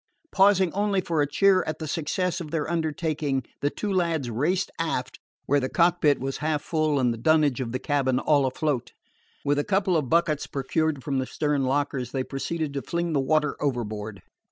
Pausing 0.31 0.73
only 0.73 0.99
for 0.99 1.21
a 1.21 1.27
cheer 1.27 1.63
at 1.67 1.77
the 1.77 1.87
success 1.87 2.41
of 2.41 2.49
their 2.49 2.67
undertaking, 2.67 3.43
the 3.61 3.69
two 3.69 3.93
lads 3.93 4.31
raced 4.31 4.71
aft, 4.79 5.19
where 5.45 5.59
the 5.59 5.69
cockpit 5.69 6.19
was 6.19 6.37
half 6.37 6.63
full 6.63 6.99
and 6.99 7.13
the 7.13 7.19
dunnage 7.19 7.61
of 7.61 7.71
the 7.71 7.77
cabin 7.77 8.17
all 8.17 8.47
afloat. 8.47 8.93
With 9.45 9.59
a 9.59 9.63
couple 9.63 9.95
of 9.95 10.09
buckets 10.09 10.47
procured 10.47 11.03
from 11.03 11.19
the 11.19 11.27
stern 11.27 11.65
lockers, 11.65 12.13
they 12.13 12.23
proceeded 12.23 12.73
to 12.73 12.81
fling 12.81 13.13
the 13.13 13.19
water 13.19 13.55
overboard. 13.61 14.23